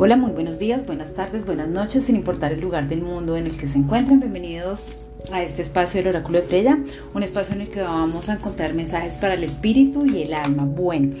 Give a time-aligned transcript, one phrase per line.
[0.00, 3.48] Hola, muy buenos días, buenas tardes, buenas noches, sin importar el lugar del mundo en
[3.48, 4.20] el que se encuentren.
[4.20, 4.92] Bienvenidos
[5.32, 6.78] a este espacio del oráculo de Freya,
[7.14, 10.66] un espacio en el que vamos a encontrar mensajes para el espíritu y el alma.
[10.66, 11.16] Bueno,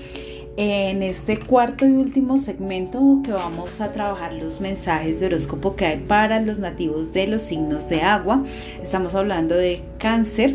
[0.56, 5.84] en este cuarto y último segmento que vamos a trabajar los mensajes de horóscopo que
[5.84, 8.44] hay para los nativos de los signos de agua,
[8.80, 10.54] estamos hablando de cáncer,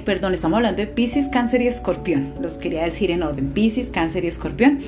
[0.00, 2.32] perdón, estamos hablando de Pisces, Cáncer y Escorpión.
[2.40, 4.80] Los quería decir en orden, Pisces, Cáncer y Escorpión.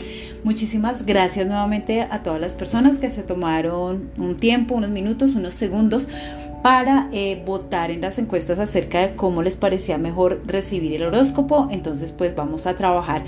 [0.44, 5.54] Muchísimas gracias nuevamente a todas las personas que se tomaron un tiempo, unos minutos, unos
[5.54, 6.08] segundos
[6.62, 11.68] para eh, votar en las encuestas acerca de cómo les parecía mejor recibir el horóscopo.
[11.70, 13.24] Entonces, pues vamos a trabajar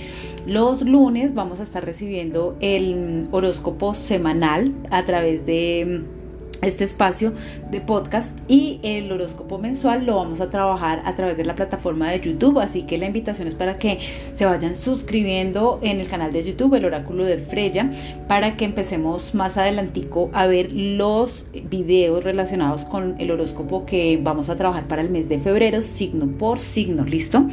[0.47, 6.05] los lunes, vamos a estar recibiendo el horóscopo semanal a través de
[6.63, 7.33] este espacio
[7.71, 12.11] de podcast y el horóscopo mensual lo vamos a trabajar a través de la plataforma
[12.11, 13.99] de YouTube, así que la invitación es para que
[14.35, 17.91] se vayan suscribiendo en el canal de YouTube, el oráculo de Freya,
[18.29, 24.49] para que empecemos más adelantico a ver los videos relacionados con el horóscopo que vamos
[24.49, 27.47] a trabajar para el mes de febrero, signo por signo, ¿listo?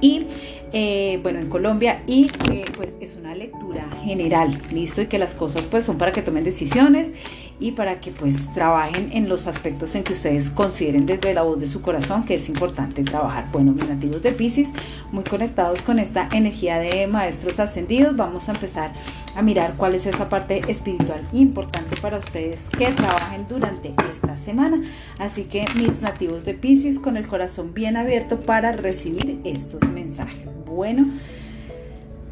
[0.00, 0.28] y
[0.72, 5.34] eh, bueno, en Colombia y que pues es una lectura general, listo, y que las
[5.34, 7.12] cosas pues son para que tomen decisiones
[7.60, 11.60] y para que pues trabajen en los aspectos en que ustedes consideren desde la voz
[11.60, 13.46] de su corazón que es importante trabajar.
[13.52, 14.68] Bueno, mis nativos de Pisces,
[15.12, 18.94] muy conectados con esta energía de maestros ascendidos, vamos a empezar
[19.36, 24.80] a mirar cuál es esa parte espiritual importante para ustedes que trabajen durante esta semana.
[25.18, 30.48] Así que mis nativos de Pisces con el corazón bien abierto para recibir estos mensajes.
[30.64, 31.06] Bueno,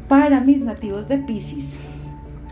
[0.07, 1.77] para mis nativos de Pisces,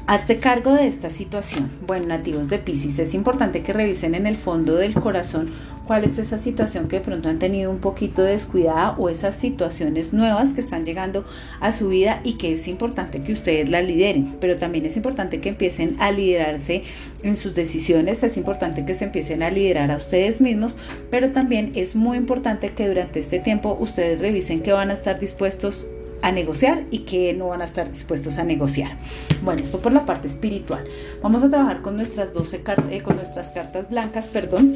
[0.09, 1.69] Hazte cargo de esta situación.
[1.85, 5.49] Bueno, nativos de Pisces, es importante que revisen en el fondo del corazón
[5.85, 10.13] cuál es esa situación que de pronto han tenido un poquito descuidada o esas situaciones
[10.13, 11.25] nuevas que están llegando
[11.59, 14.37] a su vida y que es importante que ustedes la lideren.
[14.39, 16.83] Pero también es importante que empiecen a liderarse
[17.23, 20.77] en sus decisiones, es importante que se empiecen a liderar a ustedes mismos,
[21.11, 25.19] pero también es muy importante que durante este tiempo ustedes revisen que van a estar
[25.19, 25.85] dispuestos
[26.21, 28.97] a negociar y que no van a estar dispuestos a negociar.
[29.43, 30.83] Bueno, esto por la parte espiritual.
[31.21, 34.73] Vamos a trabajar con nuestras 12 cartas, eh, con nuestras cartas blancas, perdón,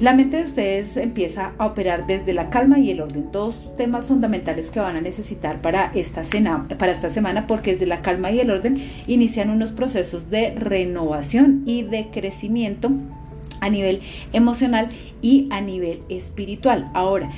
[0.00, 4.06] la mente de ustedes empieza a operar desde la calma y el orden, dos temas
[4.06, 8.32] fundamentales que van a necesitar para esta, cena, para esta semana, porque desde la calma
[8.32, 12.90] y el orden inician unos procesos de renovación y de crecimiento
[13.60, 14.00] a nivel
[14.32, 14.88] emocional
[15.22, 16.90] y a nivel espiritual.
[16.92, 17.30] Ahora,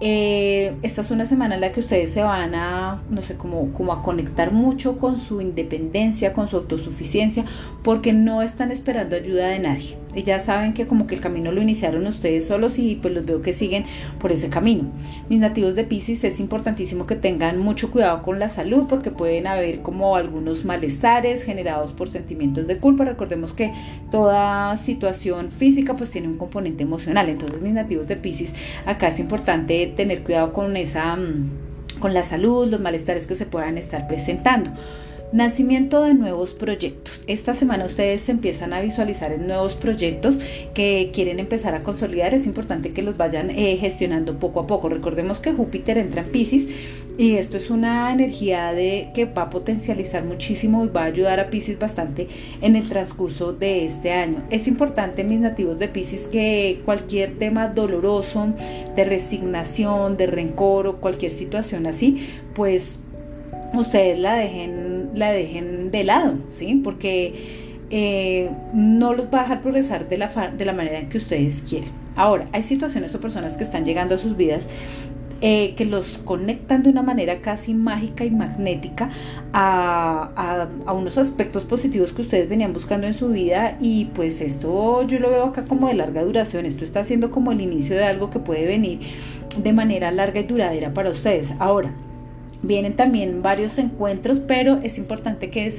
[0.00, 3.72] eh, esta es una semana en la que ustedes se van a, no sé, como,
[3.72, 7.44] como a conectar mucho con su independencia, con su autosuficiencia,
[7.82, 10.03] porque no están esperando ayuda de nadie.
[10.22, 13.42] Ya saben que como que el camino lo iniciaron ustedes solos y pues los veo
[13.42, 13.84] que siguen
[14.18, 14.84] por ese camino.
[15.28, 19.46] Mis nativos de Pisces es importantísimo que tengan mucho cuidado con la salud porque pueden
[19.46, 23.04] haber como algunos malestares generados por sentimientos de culpa.
[23.04, 23.72] Recordemos que
[24.10, 27.28] toda situación física pues tiene un componente emocional.
[27.28, 28.52] Entonces mis nativos de Pisces
[28.86, 33.46] acá es importante tener cuidado con esa mm, con la salud, los malestares que se
[33.46, 34.70] puedan estar presentando.
[35.34, 37.24] Nacimiento de nuevos proyectos.
[37.26, 40.38] Esta semana ustedes empiezan a visualizar en nuevos proyectos
[40.74, 42.32] que quieren empezar a consolidar.
[42.34, 44.88] Es importante que los vayan eh, gestionando poco a poco.
[44.88, 46.68] Recordemos que Júpiter entra en Pisces
[47.18, 51.40] y esto es una energía de que va a potencializar muchísimo y va a ayudar
[51.40, 52.28] a Pisces bastante
[52.62, 54.44] en el transcurso de este año.
[54.50, 58.54] Es importante, mis nativos de Pisces, que cualquier tema doloroso,
[58.94, 63.00] de resignación, de rencor o cualquier situación así, pues
[63.80, 66.80] ustedes la dejen, la dejen de lado, ¿sí?
[66.82, 67.34] Porque
[67.90, 71.90] eh, no los va a dejar progresar de la, de la manera que ustedes quieren.
[72.16, 74.66] Ahora, hay situaciones o personas que están llegando a sus vidas
[75.40, 79.10] eh, que los conectan de una manera casi mágica y magnética
[79.52, 85.06] a, a, unos aspectos positivos que ustedes venían buscando en su vida y pues esto
[85.06, 88.04] yo lo veo acá como de larga duración, esto está siendo como el inicio de
[88.04, 89.00] algo que puede venir
[89.58, 91.52] de manera larga y duradera para ustedes.
[91.58, 91.92] Ahora,
[92.66, 95.70] Vienen también varios encuentros, pero es importante que,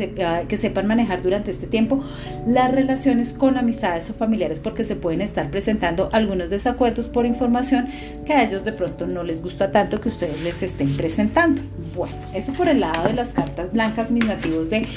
[0.48, 2.04] que sepan manejar durante este tiempo
[2.46, 7.88] las relaciones con amistades o familiares porque se pueden estar presentando algunos desacuerdos por información
[8.24, 11.60] que a ellos de pronto no les gusta tanto que ustedes les estén presentando.
[11.96, 14.88] Bueno, eso por el lado de las cartas blancas, mis nativos de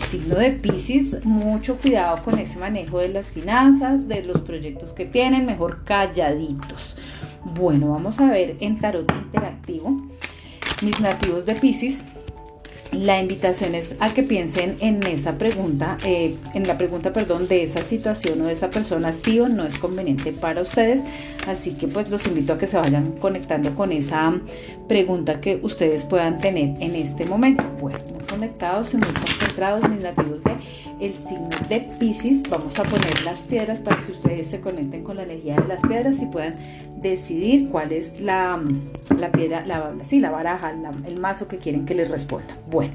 [0.00, 5.04] signo de Pisces, mucho cuidado con ese manejo de las finanzas, de los proyectos que
[5.04, 6.96] tienen, mejor calladitos.
[7.54, 10.02] Bueno, vamos a ver en tarot interactivo
[10.82, 12.04] mis nativos de Pisces,
[12.92, 17.62] la invitación es a que piensen en esa pregunta, eh, en la pregunta, perdón, de
[17.62, 21.02] esa situación o de esa persona, sí o no es conveniente para ustedes.
[21.46, 24.34] Así que pues los invito a que se vayan conectando con esa
[24.88, 27.64] pregunta que ustedes puedan tener en este momento.
[27.80, 30.56] Bueno, muy conectados y muy concentrados, mis nativos de
[31.00, 32.42] el signo de Pisces.
[32.48, 35.82] Vamos a poner las piedras para que ustedes se conecten con la energía de las
[35.82, 36.56] piedras y puedan
[36.96, 38.60] decidir cuál es la,
[39.16, 40.74] la piedra, la, sí, la baraja,
[41.06, 42.54] el mazo que quieren que les responda.
[42.70, 42.94] Bueno,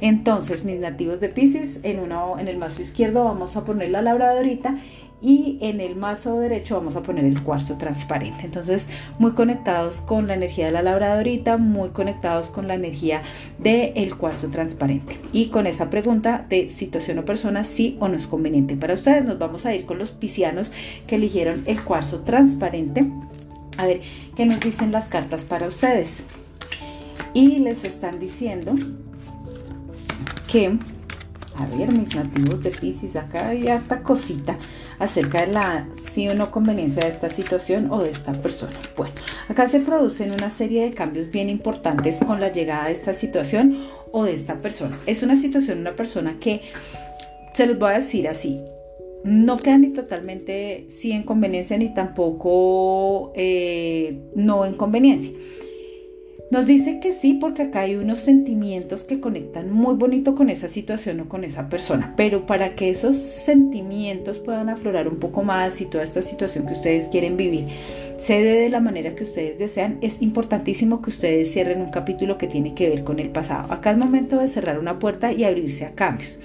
[0.00, 4.02] entonces mis nativos de Pisces, en, uno, en el mazo izquierdo vamos a poner la
[4.02, 4.76] labradorita
[5.22, 8.44] y en el mazo derecho vamos a poner el cuarzo transparente.
[8.44, 8.86] Entonces,
[9.18, 13.22] muy conectados con la energía de la labradorita, muy conectados con la energía
[13.58, 15.20] del cuarzo transparente.
[15.32, 19.24] Y con esa pregunta de situación o persona, sí o no es conveniente para ustedes,
[19.24, 20.70] nos vamos a ir con los piscianos
[21.06, 23.10] que eligieron el cuarzo transparente.
[23.78, 24.00] A ver,
[24.34, 26.24] ¿qué nos dicen las cartas para ustedes?
[27.32, 28.74] Y les están diciendo
[30.46, 30.78] que
[31.58, 34.58] a ver, mis nativos de Pisces, acá hay harta cosita
[34.98, 38.72] acerca de la sí o no conveniencia de esta situación o de esta persona.
[38.96, 39.14] Bueno,
[39.48, 43.86] acá se producen una serie de cambios bien importantes con la llegada de esta situación
[44.12, 44.96] o de esta persona.
[45.06, 46.62] Es una situación, una persona que,
[47.54, 48.60] se los voy a decir así,
[49.24, 55.32] no queda ni totalmente sí en conveniencia ni tampoco eh, no en conveniencia
[56.50, 60.68] nos dice que sí porque acá hay unos sentimientos que conectan muy bonito con esa
[60.68, 65.80] situación o con esa persona, pero para que esos sentimientos puedan aflorar un poco más
[65.80, 67.64] y toda esta situación que ustedes quieren vivir
[68.16, 72.38] se dé de la manera que ustedes desean, es importantísimo que ustedes cierren un capítulo
[72.38, 73.72] que tiene que ver con el pasado.
[73.72, 76.38] Acá es momento de cerrar una puerta y abrirse a cambios.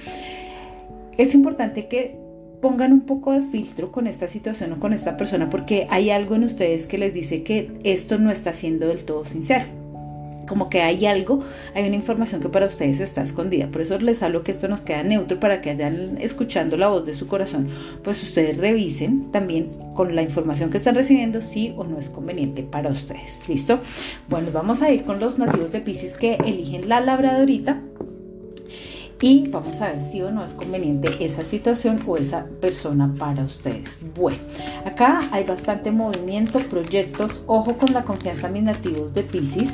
[1.18, 2.18] Es importante que
[2.62, 6.36] pongan un poco de filtro con esta situación o con esta persona porque hay algo
[6.36, 9.81] en ustedes que les dice que esto no está siendo del todo sincero
[10.52, 11.40] como que hay algo,
[11.74, 13.68] hay una información que para ustedes está escondida.
[13.68, 17.06] Por eso les hablo que esto nos queda neutro para que hayan escuchando la voz
[17.06, 17.70] de su corazón,
[18.04, 22.64] pues ustedes revisen también con la información que están recibiendo si o no es conveniente
[22.64, 23.48] para ustedes.
[23.48, 23.80] ¿Listo?
[24.28, 27.80] Bueno, vamos a ir con los nativos de Pisces que eligen la labradorita
[29.22, 33.46] y vamos a ver si o no es conveniente esa situación o esa persona para
[33.46, 33.98] ustedes.
[34.16, 34.40] Bueno,
[34.84, 39.70] acá hay bastante movimiento, proyectos, ojo con la confianza mis nativos de Pisces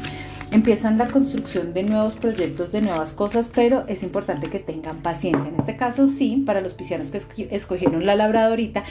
[0.51, 5.49] empiezan la construcción de nuevos proyectos, de nuevas cosas, pero es importante que tengan paciencia.
[5.49, 8.83] En este caso, sí, para los piscianos que escogieron la labradorita,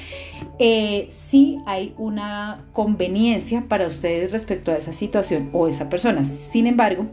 [0.58, 6.24] eh, sí hay una conveniencia para ustedes respecto a esa situación o esa persona.
[6.24, 7.06] Sin embargo,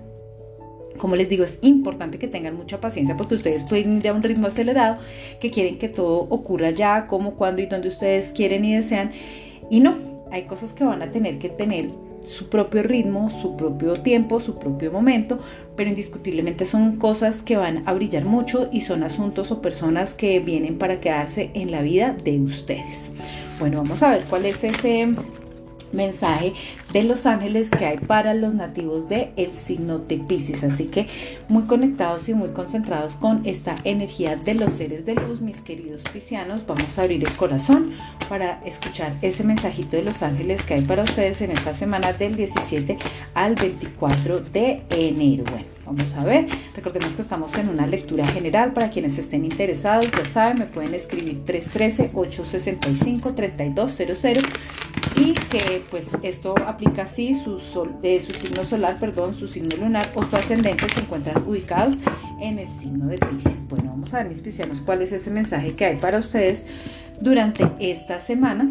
[0.97, 4.21] como les digo, es importante que tengan mucha paciencia porque ustedes pueden ir a un
[4.21, 4.99] ritmo acelerado,
[5.39, 9.11] que quieren que todo ocurra ya, como, cuando y donde ustedes quieren y desean.
[9.69, 9.95] Y no,
[10.31, 11.87] hay cosas que van a tener que tener
[12.23, 15.39] su propio ritmo, su propio tiempo, su propio momento,
[15.75, 20.39] pero indiscutiblemente son cosas que van a brillar mucho y son asuntos o personas que
[20.39, 23.11] vienen para quedarse en la vida de ustedes.
[23.59, 25.09] Bueno, vamos a ver cuál es ese
[25.91, 26.53] mensaje
[26.93, 30.63] de los ángeles que hay para los nativos de el signo de Pisces.
[30.63, 31.07] Así que
[31.49, 36.03] muy conectados y muy concentrados con esta energía de los seres de luz, mis queridos
[36.13, 36.65] piscianos.
[36.67, 37.93] Vamos a abrir el corazón
[38.29, 42.35] para escuchar ese mensajito de los ángeles que hay para ustedes en esta semana del
[42.35, 42.97] 17
[43.33, 45.45] al 24 de enero.
[45.49, 46.45] Bueno, vamos a ver.
[46.75, 50.07] Recordemos que estamos en una lectura general para quienes estén interesados.
[50.11, 54.43] Ya saben, me pueden escribir 313 865 3200
[55.15, 59.75] y que pues esto aplica si su, sol, eh, su signo solar, perdón, su signo
[59.77, 61.97] lunar o su ascendente se encuentran ubicados
[62.39, 63.67] en el signo de Pisces.
[63.67, 66.65] Bueno, vamos a ver mis piscianos cuál es ese mensaje que hay para ustedes
[67.21, 68.69] durante esta semana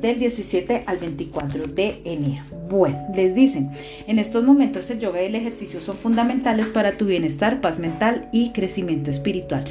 [0.00, 2.44] del 17 al 24 de enero.
[2.68, 3.70] Bueno, les dicen,
[4.06, 8.28] en estos momentos el yoga y el ejercicio son fundamentales para tu bienestar, paz mental
[8.32, 9.64] y crecimiento espiritual.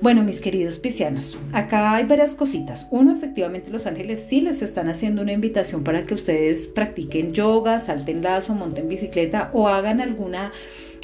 [0.00, 2.88] Bueno, mis queridos piscianos, acá hay varias cositas.
[2.90, 7.78] Uno, efectivamente, los ángeles sí les están haciendo una invitación para que ustedes practiquen yoga,
[7.78, 10.52] salten lazo, monten bicicleta o hagan alguna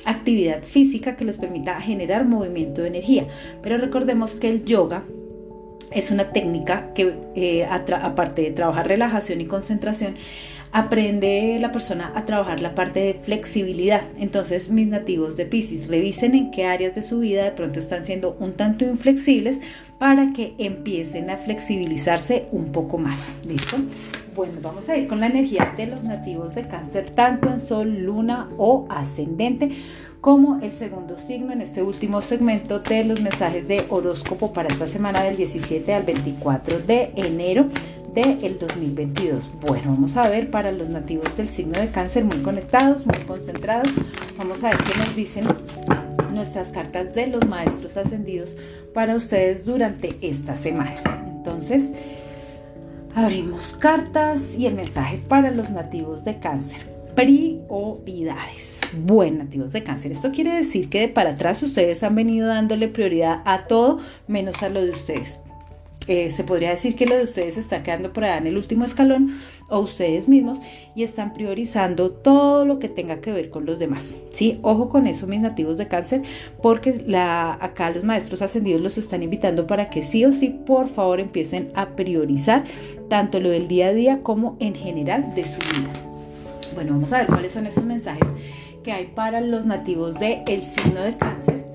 [0.05, 3.29] actividad física que les permita generar movimiento de energía.
[3.63, 5.05] Pero recordemos que el yoga
[5.91, 10.17] es una técnica que, eh, aparte de trabajar relajación y concentración,
[10.73, 14.03] aprende la persona a trabajar la parte de flexibilidad.
[14.19, 18.05] Entonces, mis nativos de Pisces, revisen en qué áreas de su vida de pronto están
[18.05, 19.61] siendo un tanto inflexibles
[19.99, 23.33] para que empiecen a flexibilizarse un poco más.
[23.45, 23.77] ¿Listo?
[24.37, 27.93] Bueno, vamos a ir con la energía de los nativos de cáncer, tanto en sol,
[28.05, 29.71] luna o ascendente
[30.21, 34.87] como el segundo signo en este último segmento de los mensajes de horóscopo para esta
[34.87, 37.67] semana del 17 al 24 de enero
[38.13, 39.49] del 2022.
[39.61, 43.93] Bueno, vamos a ver para los nativos del signo de cáncer muy conectados, muy concentrados.
[44.37, 45.45] Vamos a ver qué nos dicen
[46.33, 48.57] nuestras cartas de los maestros ascendidos
[48.93, 51.01] para ustedes durante esta semana.
[51.31, 51.91] Entonces,
[53.15, 58.81] abrimos cartas y el mensaje para los nativos de cáncer prioridades.
[59.05, 62.87] Bueno, nativos de cáncer, esto quiere decir que de para atrás ustedes han venido dándole
[62.87, 63.99] prioridad a todo
[64.29, 65.41] menos a lo de ustedes.
[66.07, 68.85] Eh, se podría decir que lo de ustedes está quedando por allá en el último
[68.85, 69.37] escalón
[69.69, 70.61] o ustedes mismos
[70.95, 74.15] y están priorizando todo lo que tenga que ver con los demás.
[74.31, 76.23] Sí, ojo con eso mis nativos de cáncer
[76.63, 77.05] porque
[77.61, 81.73] acá los maestros ascendidos los están invitando para que sí o sí por favor empiecen
[81.75, 82.65] a priorizar
[83.11, 86.08] tanto lo del día a día como en general de su vida.
[86.75, 88.29] Bueno, vamos a ver cuáles son esos mensajes
[88.83, 91.67] que hay para los nativos del el signo de cáncer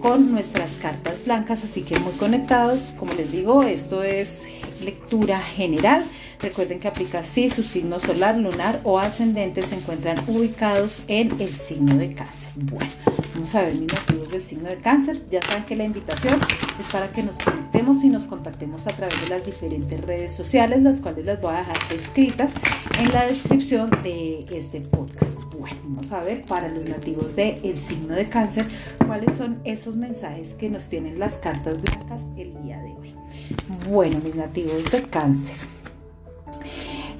[0.00, 2.92] con nuestras cartas blancas, así que muy conectados.
[2.98, 4.44] Como les digo, esto es
[4.84, 6.04] lectura general.
[6.44, 11.48] Recuerden que aplica si su signo solar, lunar o ascendente se encuentran ubicados en el
[11.48, 12.50] signo de cáncer.
[12.56, 12.90] Bueno,
[13.34, 15.22] vamos a ver mis nativos del signo de cáncer.
[15.30, 16.38] Ya saben que la invitación
[16.78, 20.82] es para que nos conectemos y nos contactemos a través de las diferentes redes sociales,
[20.82, 22.52] las cuales las voy a dejar escritas
[22.98, 25.42] en la descripción de este podcast.
[25.58, 28.66] Bueno, vamos a ver para los nativos del signo de cáncer
[29.06, 33.14] cuáles son esos mensajes que nos tienen las cartas blancas el día de hoy.
[33.88, 35.73] Bueno, mis nativos de cáncer.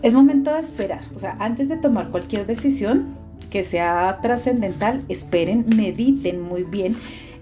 [0.05, 3.17] Es momento de esperar, o sea, antes de tomar cualquier decisión
[3.49, 6.95] que sea trascendental, esperen, mediten muy bien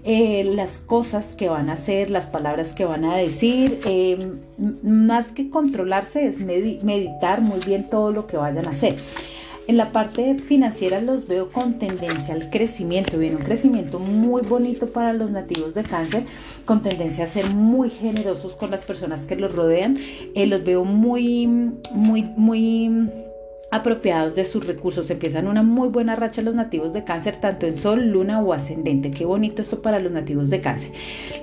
[0.05, 3.81] eh, las cosas que van a hacer, las palabras que van a decir.
[3.83, 4.31] Eh,
[4.81, 8.95] más que controlarse es meditar muy bien todo lo que vayan a hacer.
[9.67, 14.87] En la parte financiera los veo con tendencia al crecimiento, viene un crecimiento muy bonito
[14.87, 16.25] para los nativos de cáncer,
[16.65, 19.97] con tendencia a ser muy generosos con las personas que los rodean.
[20.35, 21.47] Eh, los veo muy,
[21.93, 23.09] muy, muy
[23.73, 25.09] apropiados de sus recursos.
[25.09, 29.09] Empiezan una muy buena racha los nativos de cáncer, tanto en sol, luna o ascendente.
[29.09, 30.91] Qué bonito esto para los nativos de cáncer.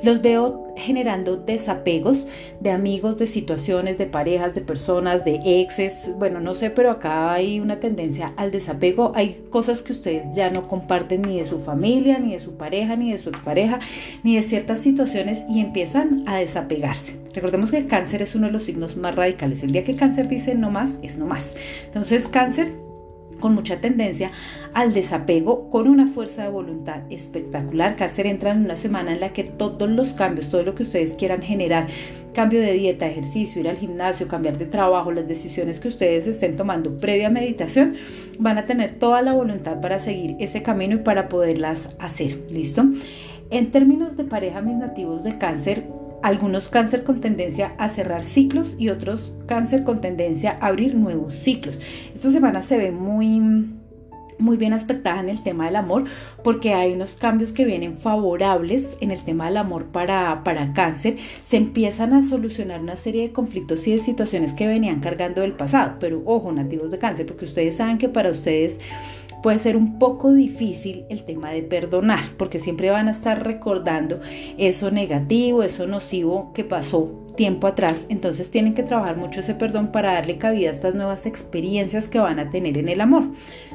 [0.04, 2.28] Los veo generando desapegos
[2.60, 6.10] de amigos, de situaciones, de parejas, de personas, de exes.
[6.18, 9.10] Bueno, no sé, pero acá hay una tendencia al desapego.
[9.16, 12.94] Hay cosas que ustedes ya no comparten ni de su familia, ni de su pareja,
[12.94, 13.80] ni de su expareja,
[14.22, 17.16] ni de ciertas situaciones y empiezan a desapegarse.
[17.32, 19.62] Recordemos que cáncer es uno de los signos más radicales.
[19.62, 21.54] El día que cáncer dice no más, es no más.
[21.84, 22.72] Entonces cáncer
[23.40, 24.30] con mucha tendencia
[24.74, 27.96] al desapego, con una fuerza de voluntad espectacular.
[27.96, 31.14] Cáncer entra en una semana en la que todos los cambios, todo lo que ustedes
[31.14, 31.88] quieran generar,
[32.32, 36.56] cambio de dieta, ejercicio, ir al gimnasio, cambiar de trabajo, las decisiones que ustedes estén
[36.56, 37.96] tomando previa meditación,
[38.38, 42.38] van a tener toda la voluntad para seguir ese camino y para poderlas hacer.
[42.50, 42.84] ¿Listo?
[43.50, 45.84] En términos de pareja, mis nativos de cáncer,
[46.22, 51.34] algunos cáncer con tendencia a cerrar ciclos y otros cáncer con tendencia a abrir nuevos
[51.34, 51.80] ciclos.
[52.14, 53.40] Esta semana se ve muy
[54.40, 56.04] muy bien aspectada en el tema del amor
[56.42, 61.16] porque hay unos cambios que vienen favorables en el tema del amor para, para cáncer.
[61.42, 65.52] Se empiezan a solucionar una serie de conflictos y de situaciones que venían cargando del
[65.52, 65.96] pasado.
[66.00, 68.78] Pero ojo, nativos de cáncer, porque ustedes saben que para ustedes
[69.42, 74.20] puede ser un poco difícil el tema de perdonar, porque siempre van a estar recordando
[74.58, 78.06] eso negativo, eso nocivo que pasó tiempo atrás.
[78.08, 82.18] Entonces tienen que trabajar mucho ese perdón para darle cabida a estas nuevas experiencias que
[82.18, 83.24] van a tener en el amor.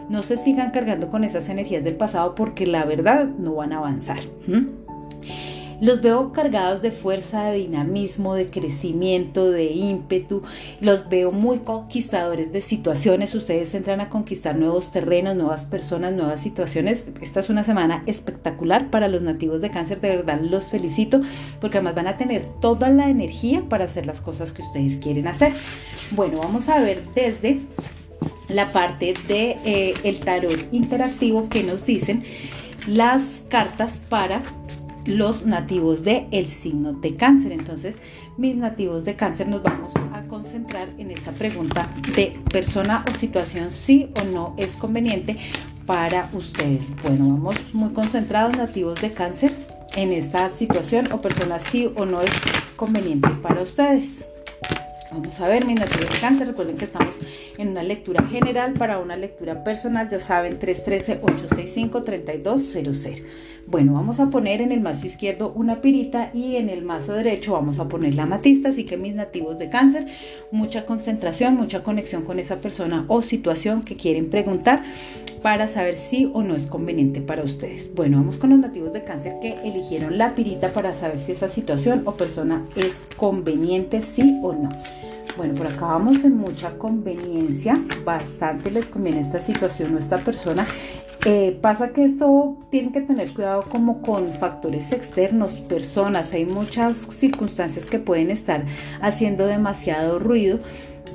[0.09, 3.77] No se sigan cargando con esas energías del pasado porque la verdad no van a
[3.77, 4.19] avanzar.
[5.81, 10.43] Los veo cargados de fuerza, de dinamismo, de crecimiento, de ímpetu.
[10.79, 13.35] Los veo muy conquistadores de situaciones.
[13.35, 17.07] Ustedes entran a conquistar nuevos terrenos, nuevas personas, nuevas situaciones.
[17.21, 20.01] Esta es una semana espectacular para los nativos de cáncer.
[20.01, 21.21] De verdad los felicito
[21.59, 25.27] porque además van a tener toda la energía para hacer las cosas que ustedes quieren
[25.27, 25.53] hacer.
[26.11, 27.59] Bueno, vamos a ver desde
[28.49, 32.23] la parte de eh, el tarot interactivo que nos dicen
[32.87, 34.43] las cartas para
[35.05, 37.51] los nativos de el signo de cáncer.
[37.51, 37.95] Entonces,
[38.37, 43.71] mis nativos de cáncer nos vamos a concentrar en esa pregunta de persona o situación
[43.71, 45.37] sí o no es conveniente
[45.85, 46.89] para ustedes.
[47.03, 49.53] Bueno, vamos muy concentrados nativos de cáncer
[49.95, 52.31] en esta situación o persona sí o no es
[52.75, 54.25] conveniente para ustedes.
[55.11, 57.19] Vamos a ver, mis nativos de cáncer, recuerden que estamos
[57.57, 63.23] en una lectura general para una lectura personal, ya saben, 313-865-3200.
[63.67, 67.53] Bueno, vamos a poner en el mazo izquierdo una pirita y en el mazo derecho
[67.53, 70.05] vamos a poner la amatista, así que mis nativos de cáncer,
[70.51, 74.83] mucha concentración, mucha conexión con esa persona o situación que quieren preguntar
[75.41, 77.91] para saber si o no es conveniente para ustedes.
[77.95, 81.49] Bueno, vamos con los nativos de cáncer que eligieron la pirita para saber si esa
[81.49, 84.69] situación o persona es conveniente, sí o no.
[85.37, 90.65] Bueno, por acá vamos en mucha conveniencia, bastante les conviene esta situación o esta persona.
[91.25, 96.97] Eh, pasa que esto tienen que tener cuidado como con factores externos, personas, hay muchas
[96.97, 98.63] circunstancias que pueden estar
[99.01, 100.59] haciendo demasiado ruido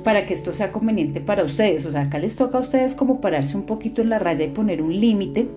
[0.03, 1.85] para que esto sea conveniente para ustedes.
[1.85, 4.49] O sea, acá les toca a ustedes como pararse un poquito en la raya y
[4.49, 5.47] poner un límite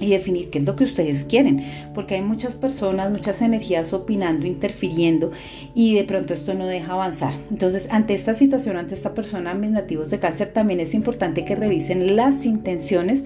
[0.00, 4.46] y definir qué es lo que ustedes quieren, porque hay muchas personas, muchas energías opinando,
[4.46, 5.30] interfiriendo
[5.74, 7.32] y de pronto esto no deja avanzar.
[7.50, 11.54] Entonces, ante esta situación, ante esta persona, mis nativos de cáncer, también es importante que
[11.54, 13.24] revisen las intenciones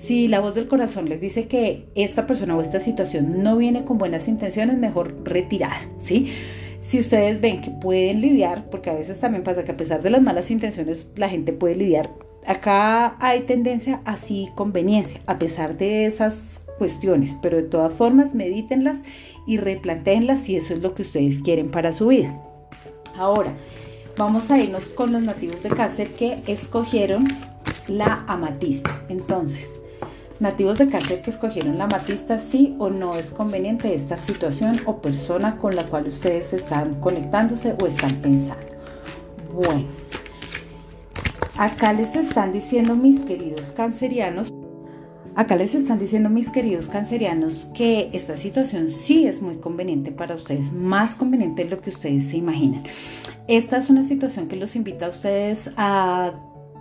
[0.00, 3.84] si la voz del corazón les dice que esta persona o esta situación no viene
[3.84, 6.32] con buenas intenciones, mejor retirada, ¿sí?
[6.80, 10.08] Si ustedes ven que pueden lidiar, porque a veces también pasa que a pesar de
[10.08, 12.08] las malas intenciones la gente puede lidiar,
[12.46, 18.34] acá hay tendencia a sí conveniencia, a pesar de esas cuestiones, pero de todas formas
[18.34, 19.02] medítenlas
[19.46, 22.34] y replanteenlas si eso es lo que ustedes quieren para su vida.
[23.16, 23.52] Ahora,
[24.16, 27.28] vamos a irnos con los nativos de cáncer que escogieron
[27.86, 29.02] la amatista.
[29.08, 29.80] Entonces,
[30.38, 35.02] nativos de cáncer que escogieron la matista, sí o no es conveniente esta situación o
[35.02, 38.66] persona con la cual ustedes están conectándose o están pensando.
[39.52, 39.84] Bueno,
[41.60, 44.50] acá les están diciendo mis queridos cancerianos,
[45.36, 50.36] acá les están diciendo mis queridos cancerianos que esta situación sí es muy conveniente para
[50.36, 52.84] ustedes, más conveniente de lo que ustedes se imaginan.
[53.46, 56.32] Esta es una situación que los invita a ustedes a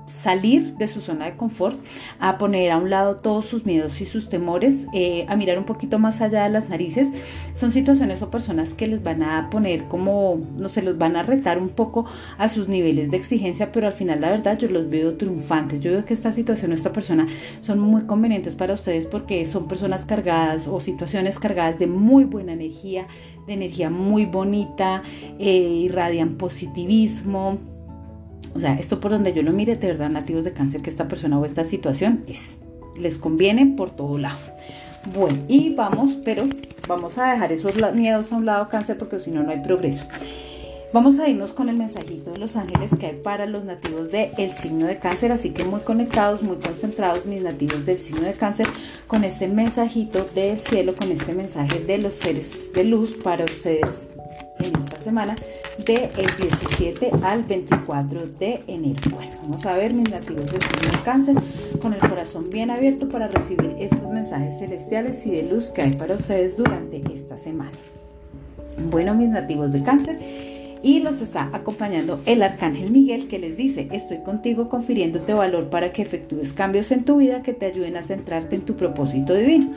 [0.10, 1.80] salir de su zona de confort,
[2.20, 5.66] a poner a un lado todos sus miedos y sus temores, eh, a mirar un
[5.66, 7.08] poquito más allá de las narices.
[7.54, 11.24] Son situaciones o personas que les van a poner como, no se los van a
[11.24, 12.06] retar un poco
[12.38, 15.80] a sus niveles de exigencia, pero al final la verdad yo los veo triunfantes.
[15.80, 17.28] Yo veo que esta situación o esta persona
[17.62, 22.54] son muy convenientes para ustedes porque son personas cargadas o situaciones cargadas de muy buena
[22.54, 23.08] energía,
[23.46, 25.04] de energía muy bonita,
[25.38, 27.60] eh, irradian positivismo
[28.56, 31.08] o sea, esto por donde yo lo mire, de verdad, nativos de cáncer, que esta
[31.08, 32.56] persona o esta situación es,
[32.98, 34.40] les conviene por todo lado.
[35.14, 36.44] Bueno, y vamos, pero
[36.88, 40.04] vamos a dejar esos miedos a un lado cáncer porque si no, no hay progreso.
[40.92, 44.52] Vamos a irnos con el mensajito de los ángeles que hay para los nativos del
[44.52, 48.68] signo de cáncer, así que muy conectados, muy concentrados mis nativos del signo de cáncer
[49.06, 54.09] con este mensajito del cielo, con este mensaje de los seres de luz para ustedes
[54.60, 55.36] en esta semana
[55.86, 59.00] del 17 al 24 de enero.
[59.12, 61.36] Bueno, vamos a ver mis nativos de signo de cáncer
[61.82, 65.94] con el corazón bien abierto para recibir estos mensajes celestiales y de luz que hay
[65.94, 67.72] para ustedes durante esta semana.
[68.90, 70.18] Bueno, mis nativos de cáncer,
[70.82, 75.92] y los está acompañando el arcángel Miguel que les dice, estoy contigo confiriéndote valor para
[75.92, 79.74] que efectúes cambios en tu vida que te ayuden a centrarte en tu propósito divino.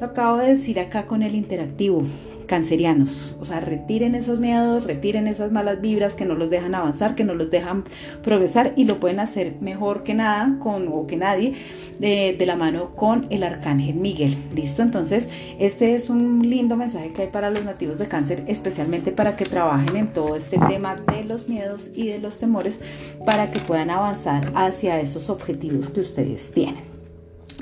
[0.00, 2.04] Lo acabo de decir acá con el interactivo
[2.50, 3.36] cancerianos.
[3.38, 7.22] O sea, retiren esos miedos, retiren esas malas vibras que no los dejan avanzar, que
[7.22, 7.84] no los dejan
[8.24, 11.54] progresar y lo pueden hacer mejor que nada con, o que nadie
[12.00, 14.36] de, de la mano con el arcángel Miguel.
[14.52, 14.82] ¿Listo?
[14.82, 15.28] Entonces,
[15.60, 19.44] este es un lindo mensaje que hay para los nativos de cáncer, especialmente para que
[19.44, 22.80] trabajen en todo este tema de los miedos y de los temores
[23.24, 26.90] para que puedan avanzar hacia esos objetivos que ustedes tienen.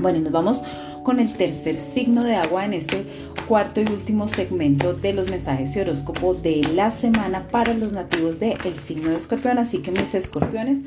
[0.00, 0.62] Bueno, nos vamos
[1.02, 3.04] con el tercer signo de agua en este
[3.48, 8.38] cuarto y último segmento de los mensajes y horóscopo de la semana para los nativos
[8.38, 9.58] del signo de escorpión.
[9.58, 10.78] Así que mis escorpiones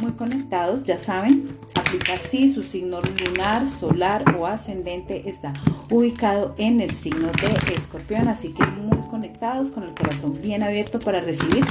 [0.00, 5.52] muy conectados, ya saben, aplica así su signo lunar, solar o ascendente está
[5.90, 8.28] ubicado en el signo de escorpión.
[8.28, 11.64] Así que muy conectados, con el corazón bien abierto para recibir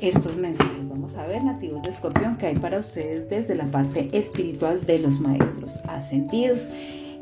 [0.00, 0.88] estos mensajes.
[0.88, 5.00] Vamos a ver, nativos de escorpión, que hay para ustedes desde la parte espiritual de
[5.00, 6.62] los maestros ascendidos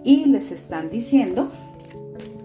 [0.05, 1.49] y les están diciendo,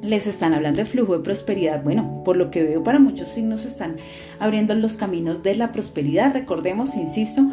[0.02, 1.84] les están hablando de flujo de prosperidad.
[1.84, 3.98] Bueno, por lo que veo para muchos signos están
[4.40, 6.34] abriendo los caminos de la prosperidad.
[6.34, 7.44] Recordemos, insisto,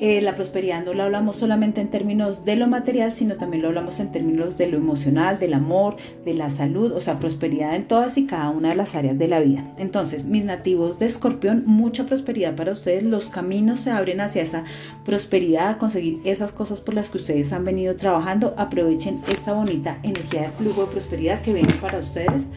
[0.00, 3.68] eh, la prosperidad no la hablamos solamente en términos de lo material, sino también lo
[3.68, 7.88] hablamos en términos de lo emocional, del amor, de la salud, o sea, prosperidad en
[7.88, 9.64] todas y cada una de las áreas de la vida.
[9.76, 14.62] Entonces, mis nativos de escorpión, mucha prosperidad para ustedes, los caminos se abren hacia esa
[15.04, 19.98] prosperidad, a conseguir esas cosas por las que ustedes han venido trabajando, aprovechen esta bonita
[20.04, 22.50] energía de flujo de prosperidad que viene para ustedes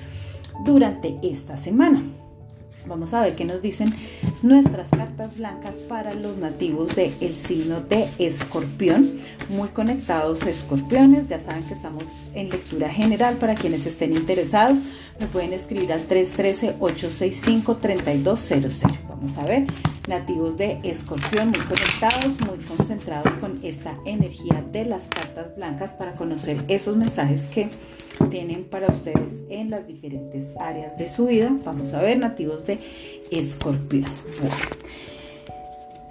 [0.64, 2.04] durante esta semana.
[2.86, 3.96] Vamos a ver qué nos dicen
[4.42, 9.20] nuestras cartas blancas para los nativos del el signo de escorpión.
[9.50, 14.80] Muy conectados escorpiones, ya saben que estamos en lectura general para quienes estén interesados.
[15.20, 18.82] Me pueden escribir al 313-865-3200.
[19.08, 19.66] Vamos a ver,
[20.08, 26.14] nativos de escorpión muy conectados, muy concentrados con esta energía de las cartas blancas para
[26.14, 27.70] conocer esos mensajes que
[28.30, 31.56] tienen para ustedes en las diferentes áreas de su vida.
[31.64, 32.80] Vamos a ver, nativos de
[33.32, 34.06] escorpión.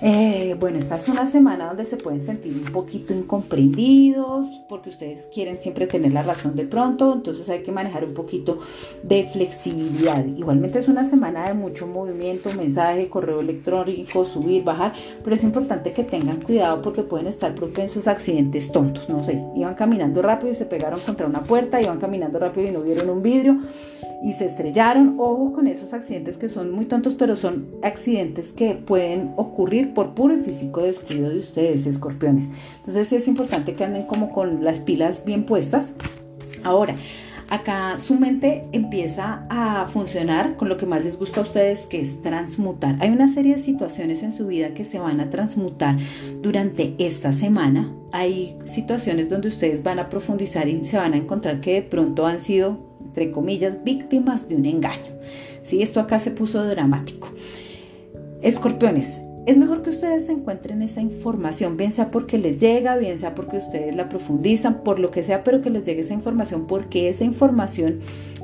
[0.03, 5.29] Eh, bueno, esta es una semana donde se pueden sentir un poquito incomprendidos porque ustedes
[5.33, 8.61] quieren siempre tener la razón de pronto, entonces hay que manejar un poquito
[9.03, 10.25] de flexibilidad.
[10.25, 15.93] Igualmente es una semana de mucho movimiento, mensaje, correo electrónico, subir, bajar, pero es importante
[15.93, 20.53] que tengan cuidado porque pueden estar propensos a accidentes tontos, no sé, iban caminando rápido
[20.53, 23.59] y se pegaron contra una puerta, iban caminando rápido y no vieron un vidrio
[24.23, 25.17] y se estrellaron.
[25.19, 30.15] Ojo con esos accidentes que son muy tontos, pero son accidentes que pueden ocurrir por
[30.15, 32.47] puro y físico descuido de ustedes, escorpiones.
[32.79, 35.93] Entonces sí es importante que anden como con las pilas bien puestas.
[36.65, 36.95] Ahora,
[37.51, 42.01] acá su mente empieza a funcionar con lo que más les gusta a ustedes, que
[42.01, 42.97] es transmutar.
[43.01, 45.99] Hay una serie de situaciones en su vida que se van a transmutar
[46.41, 47.93] durante esta semana.
[48.13, 52.27] Hay situaciones donde ustedes van a profundizar y se van a encontrar que de pronto
[52.27, 55.11] han sido, entre comillas, víctimas de un engaño.
[55.63, 57.29] Sí, esto acá se puso dramático.
[58.43, 63.35] Escorpiones, es mejor que ustedes encuentren esa información, bien sea porque les llega, bien sea
[63.35, 67.09] porque ustedes la profundizan, por lo que sea, pero que les llegue esa información porque
[67.09, 67.99] esa información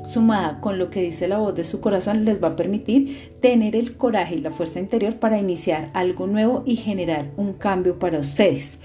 [0.05, 3.77] sumada con lo que dice la voz de su corazón les va a permitir tener
[3.77, 8.19] el coraje y la fuerza interior para iniciar algo nuevo y generar un cambio para
[8.19, 8.79] ustedes.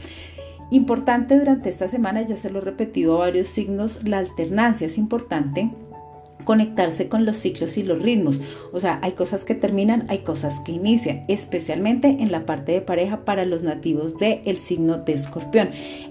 [0.71, 4.97] Importante durante esta semana, ya se lo he repetido a varios signos, la alternancia es
[4.97, 5.71] importante
[6.45, 8.41] conectarse con los ciclos y los ritmos.
[8.73, 12.81] O sea, hay cosas que terminan, hay cosas que inician, especialmente en la parte de
[12.81, 15.71] pareja para los nativos del el signo de escorpión.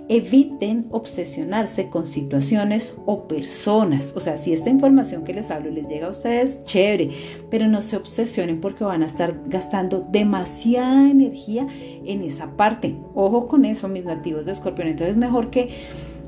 [0.09, 4.13] Eviten obsesionarse con situaciones o personas.
[4.15, 7.09] O sea, si esta información que les hablo les llega a ustedes, chévere,
[7.49, 11.67] pero no se obsesionen porque van a estar gastando demasiada energía
[12.05, 12.95] en esa parte.
[13.13, 14.87] Ojo con eso, mis nativos de escorpión.
[14.87, 15.69] Entonces, mejor que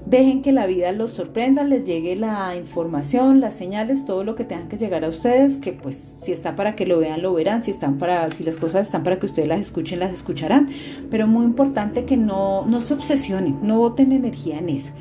[0.05, 4.43] Dejen que la vida los sorprenda, les llegue la información, las señales, todo lo que
[4.43, 7.63] tengan que llegar a ustedes, que pues si está para que lo vean, lo verán,
[7.63, 10.69] si están para, si las cosas están para que ustedes las escuchen, las escucharán.
[11.09, 14.91] Pero muy importante que no, no se obsesionen, no boten energía en eso.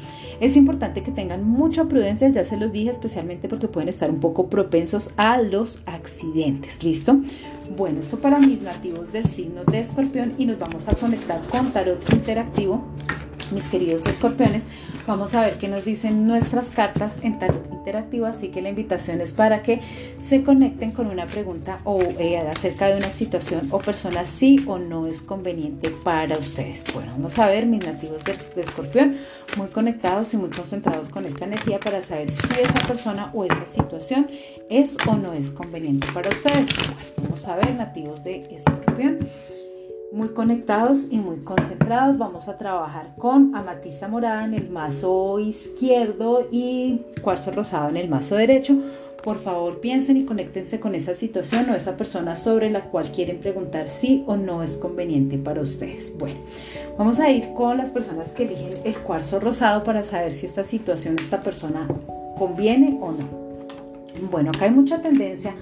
[0.40, 4.20] Es importante que tengan mucha prudencia, ya se los dije, especialmente porque pueden estar un
[4.20, 6.82] poco propensos a los accidentes.
[6.82, 7.16] ¿Listo?
[7.76, 11.72] Bueno, esto para mis nativos del signo de escorpión y nos vamos a conectar con
[11.72, 12.82] tarot interactivo,
[13.52, 14.62] mis queridos escorpiones
[15.06, 19.20] Vamos a ver qué nos dicen nuestras cartas en tarot interactivo, así que la invitación
[19.20, 19.80] es para que
[20.20, 24.78] se conecten con una pregunta o eh, acerca de una situación o persona sí o
[24.78, 26.84] no es conveniente para ustedes.
[26.94, 29.16] Bueno, vamos a ver mis nativos de, escorpión
[29.56, 33.66] muy conectados y muy concentrados con esta energía para saber si esa persona o esa
[33.66, 34.28] situación
[34.70, 36.70] es o no es conveniente para ustedes.
[37.20, 39.18] vamos a ver nativos de escorpión
[40.12, 42.18] muy conectados y muy concentrados.
[42.18, 48.08] Vamos a trabajar con amatista morada en el mazo izquierdo y cuarzo rosado en el
[48.08, 48.76] mazo derecho.
[49.22, 53.38] por favor piensen y conéctense con esa situación o esa persona sobre la cual quieren
[53.38, 56.12] preguntar si o no es conveniente para ustedes.
[56.18, 56.40] Bueno,
[56.98, 60.64] vamos a ir con las personas que eligen el cuarzo rosado para saber si esta
[60.64, 61.86] situación, esta persona
[62.36, 63.42] conviene o no.
[64.28, 65.54] Bueno, acá hay mucha tendencia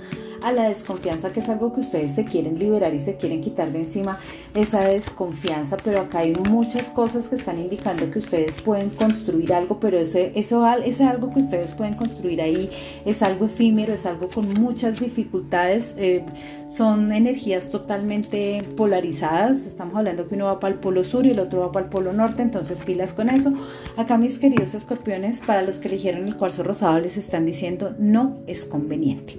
[0.43, 3.73] a la desconfianza, que es algo que ustedes se quieren liberar y se quieren quitar
[3.73, 4.19] de encima
[4.55, 9.79] esa desconfianza, pero acá hay muchas cosas que están indicando que ustedes pueden construir algo,
[9.81, 12.71] pero ese, eso, ese algo que ustedes pueden construir ahí
[13.05, 15.95] es algo efímero, es algo con muchas dificultades.
[15.97, 16.25] Eh,
[16.71, 19.67] son energías totalmente polarizadas.
[19.67, 21.91] Estamos hablando que uno va para el polo sur y el otro va para el
[21.91, 23.53] polo norte, entonces pilas con eso.
[23.97, 28.39] Acá mis queridos escorpiones, para los que eligieron el cuarzo rosado, les están diciendo no
[28.47, 29.39] es conveniente.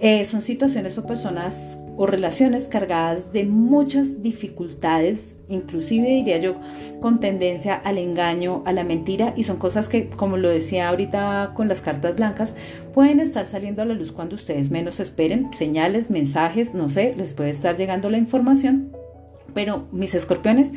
[0.00, 6.56] Eh, son situaciones o personas o relaciones cargadas de muchas dificultades, inclusive diría yo
[7.00, 11.52] con tendencia al engaño, a la mentira, y son cosas que, como lo decía ahorita
[11.54, 12.52] con las cartas blancas,
[12.92, 17.32] pueden estar saliendo a la luz cuando ustedes menos esperen, señales, mensajes, no sé, les
[17.32, 18.92] puede estar llegando la información,
[19.54, 20.72] pero mis escorpiones,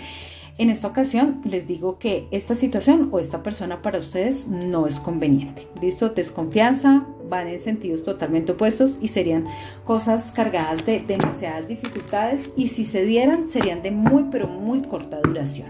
[0.58, 5.00] en esta ocasión les digo que esta situación o esta persona para ustedes no es
[5.00, 5.68] conveniente.
[5.82, 6.10] ¿Listo?
[6.10, 9.46] Desconfianza, van en sentidos totalmente opuestos y serían
[9.86, 15.20] cosas cargadas de demasiadas dificultades y si se dieran serían de muy pero muy corta
[15.22, 15.70] duración.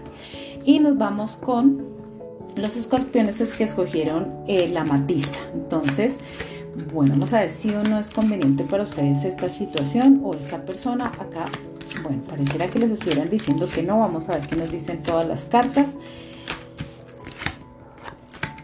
[0.64, 1.90] Y nos vamos con
[2.56, 5.38] los escorpiones es que escogieron eh, la matista.
[5.54, 6.18] Entonces,
[6.92, 10.64] bueno, vamos a ver si o no es conveniente para ustedes esta situación o esta
[10.64, 11.06] persona.
[11.06, 11.46] Acá,
[12.02, 14.00] bueno, pareciera que les estuvieran diciendo que no.
[14.00, 15.90] Vamos a ver qué nos dicen todas las cartas.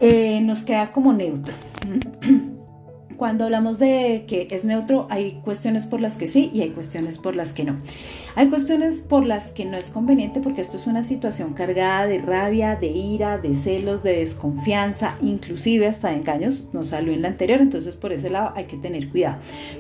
[0.01, 1.55] Eh, nos queda como neutro.
[3.17, 7.19] Cuando hablamos de que es neutro, hay cuestiones por las que sí y hay cuestiones
[7.19, 7.77] por las que no.
[8.35, 12.19] Hay cuestiones por las que no es conveniente porque esto es una situación cargada de
[12.19, 16.69] rabia, de ira, de celos, de desconfianza, inclusive hasta de engaños.
[16.73, 19.39] No salió en la anterior, entonces por ese lado hay que tener cuidado.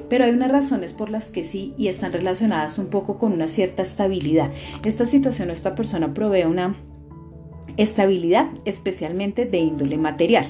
[0.08, 3.48] Pero hay unas razones por las que sí y están relacionadas un poco con una
[3.48, 4.50] cierta estabilidad.
[4.84, 6.76] Esta situación o esta persona provee una
[7.76, 10.46] estabilidad especialmente de índole material.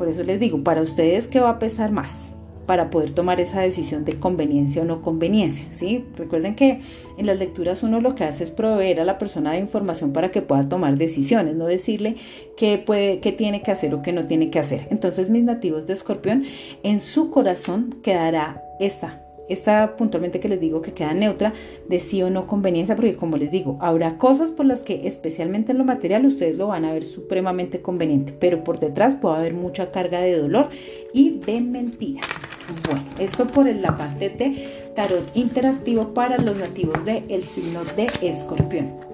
[0.00, 2.32] Por eso les digo, para ustedes, ¿qué va a pesar más?
[2.64, 6.04] para poder tomar esa decisión de conveniencia o no conveniencia, ¿sí?
[6.16, 6.80] Recuerden que
[7.18, 10.30] en las lecturas uno lo que hace es proveer a la persona de información para
[10.30, 12.14] que pueda tomar decisiones, no decirle
[12.56, 14.86] qué puede, qué tiene que hacer o qué no tiene que hacer.
[14.90, 16.44] Entonces, mis nativos de Escorpión,
[16.84, 21.52] en su corazón quedará esta esta puntualmente que les digo que queda neutra
[21.88, 25.72] de sí o no conveniencia, porque como les digo, habrá cosas por las que especialmente
[25.72, 29.54] en lo material ustedes lo van a ver supremamente conveniente, pero por detrás puede haber
[29.54, 30.68] mucha carga de dolor
[31.12, 32.22] y de mentira.
[32.88, 38.06] Bueno, esto por la parte de tarot interactivo para los nativos del el signo de
[38.22, 39.09] escorpión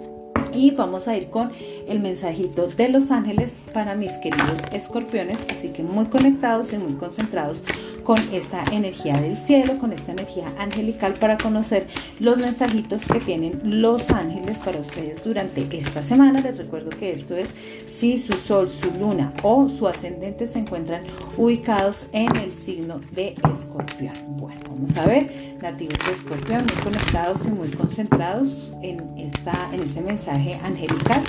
[0.57, 1.53] y vamos a ir con
[1.87, 6.95] el mensajito de los ángeles para mis queridos escorpiones, así que muy conectados y muy
[6.95, 7.63] concentrados
[8.07, 11.89] con esta energía del cielo, con esta energía angelical para conocer
[12.21, 16.41] los mensajitos que tienen los ángeles para ustedes durante esta semana.
[16.41, 17.49] Les recuerdo que esto es
[17.87, 21.03] si su sol, su luna o su ascendente se encuentran
[21.37, 24.15] ubicados en el signo de escorpión.
[24.29, 29.81] Bueno, vamos a ver, nativos de escorpión muy conectados y muy concentrados en, esta, en
[29.81, 31.23] este mensaje angelical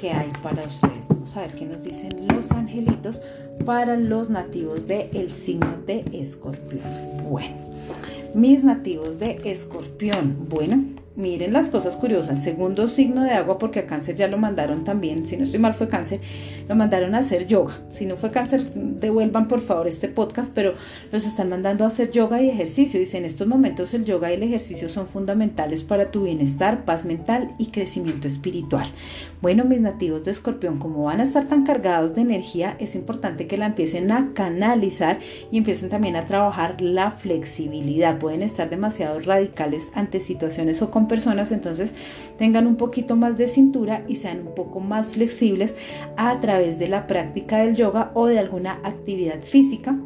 [0.00, 1.00] que hay para ustedes.
[1.08, 3.20] Vamos a ver qué nos dicen los angelitos
[3.64, 6.82] para los nativos del el signo de escorpión.
[7.28, 7.56] Bueno,
[8.34, 10.48] mis nativos de escorpión.
[10.48, 10.82] Bueno,
[11.14, 12.42] Miren las cosas curiosas.
[12.42, 15.26] Segundo signo de agua, porque a cáncer ya lo mandaron también.
[15.26, 16.20] Si no estoy mal, fue cáncer.
[16.74, 17.76] Mandaron a hacer yoga.
[17.90, 20.74] Si no fue cáncer, devuelvan por favor este podcast, pero
[21.12, 22.98] los están mandando a hacer yoga y ejercicio.
[22.98, 27.04] Dice, en estos momentos el yoga y el ejercicio son fundamentales para tu bienestar, paz
[27.04, 28.86] mental y crecimiento espiritual.
[29.42, 33.46] Bueno, mis nativos de escorpión, como van a estar tan cargados de energía, es importante
[33.46, 35.18] que la empiecen a canalizar
[35.50, 38.18] y empiecen también a trabajar la flexibilidad.
[38.18, 41.92] Pueden estar demasiado radicales ante situaciones o personas, entonces
[42.38, 45.74] tengan un poquito más de cintura y sean un poco más flexibles
[46.16, 49.98] a través de la práctica del yoga o de alguna actividad física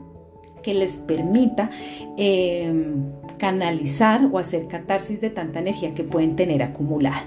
[0.63, 1.71] que les permita
[2.17, 7.25] em, canalizar o hacer catarsis de tanta energía que pueden tener acumulada.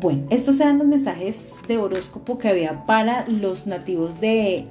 [0.00, 4.66] Bueno, estos eran los mensajes de horóscopo que había para los nativos de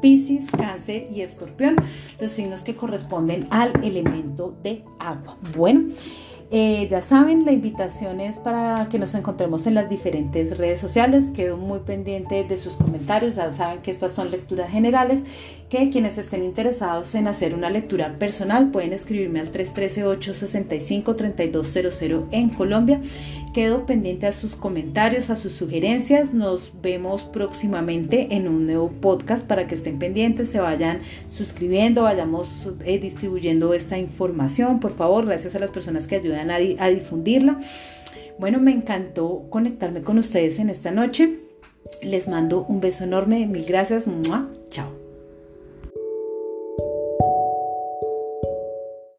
[0.00, 1.76] Pisces, Cáncer y Escorpión,
[2.20, 5.36] los signos que corresponden al elemento de agua.
[5.56, 5.88] Bueno,
[6.52, 11.30] eh, ya saben, la invitación es para que nos encontremos en las diferentes redes sociales.
[11.30, 13.36] Quedo muy pendiente de sus comentarios.
[13.36, 15.20] Ya saben que estas son lecturas generales
[15.70, 23.00] que quienes estén interesados en hacer una lectura personal pueden escribirme al 313-865-3200 en Colombia.
[23.54, 26.34] Quedo pendiente a sus comentarios, a sus sugerencias.
[26.34, 32.68] Nos vemos próximamente en un nuevo podcast para que estén pendientes, se vayan suscribiendo, vayamos
[32.84, 34.80] eh, distribuyendo esta información.
[34.80, 37.60] Por favor, gracias a las personas que ayudan a, a difundirla.
[38.40, 41.42] Bueno, me encantó conectarme con ustedes en esta noche.
[42.02, 44.06] Les mando un beso enorme, mil gracias.
[44.68, 44.99] Chao.